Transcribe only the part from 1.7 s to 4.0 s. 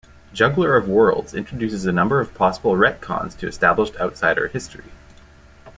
a number of possible retcons to established